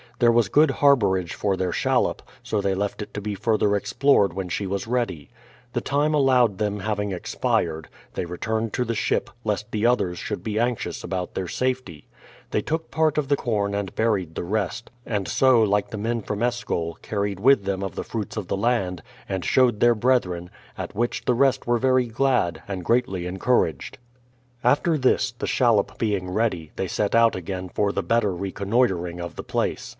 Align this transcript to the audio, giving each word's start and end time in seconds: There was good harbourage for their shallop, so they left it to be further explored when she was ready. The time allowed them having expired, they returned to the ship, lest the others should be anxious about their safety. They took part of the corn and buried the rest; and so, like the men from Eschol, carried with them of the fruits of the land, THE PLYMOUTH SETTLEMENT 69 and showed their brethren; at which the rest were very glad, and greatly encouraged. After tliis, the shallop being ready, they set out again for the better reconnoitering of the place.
There 0.17 0.31
was 0.31 0.49
good 0.49 0.69
harbourage 0.71 1.33
for 1.33 1.55
their 1.57 1.71
shallop, 1.71 2.21
so 2.43 2.61
they 2.61 2.75
left 2.75 3.01
it 3.03 3.11
to 3.15 3.21
be 3.21 3.33
further 3.33 3.75
explored 3.75 4.33
when 4.33 4.49
she 4.49 4.67
was 4.67 4.85
ready. 4.87 5.29
The 5.73 5.81
time 5.81 6.13
allowed 6.13 6.57
them 6.59 6.79
having 6.81 7.11
expired, 7.11 7.87
they 8.13 8.25
returned 8.25 8.71
to 8.73 8.85
the 8.85 8.93
ship, 8.95 9.31
lest 9.43 9.71
the 9.71 9.85
others 9.87 10.19
should 10.19 10.43
be 10.43 10.59
anxious 10.59 11.03
about 11.03 11.33
their 11.33 11.47
safety. 11.47 12.07
They 12.51 12.61
took 12.61 12.89
part 12.91 13.17
of 13.17 13.29
the 13.29 13.35
corn 13.35 13.73
and 13.73 13.95
buried 13.95 14.33
the 14.35 14.43
rest; 14.43 14.91
and 15.07 15.27
so, 15.27 15.61
like 15.63 15.89
the 15.89 15.97
men 15.97 16.21
from 16.21 16.43
Eschol, 16.43 16.99
carried 17.01 17.39
with 17.39 17.63
them 17.65 17.81
of 17.83 17.95
the 17.95 18.03
fruits 18.03 18.37
of 18.37 18.47
the 18.47 18.57
land, 18.57 19.01
THE 19.27 19.39
PLYMOUTH 19.39 19.43
SETTLEMENT 19.43 19.43
69 19.45 19.63
and 19.63 19.73
showed 19.79 19.79
their 19.79 19.95
brethren; 19.95 20.49
at 20.77 20.95
which 20.95 21.25
the 21.25 21.35
rest 21.35 21.65
were 21.65 21.79
very 21.79 22.05
glad, 22.05 22.61
and 22.67 22.85
greatly 22.85 23.25
encouraged. 23.25 23.97
After 24.63 24.97
tliis, 24.97 25.33
the 25.37 25.47
shallop 25.47 25.97
being 25.97 26.29
ready, 26.31 26.71
they 26.75 26.87
set 26.87 27.15
out 27.15 27.35
again 27.35 27.69
for 27.69 27.91
the 27.91 28.03
better 28.03 28.35
reconnoitering 28.35 29.19
of 29.19 29.35
the 29.35 29.43
place. 29.43 29.89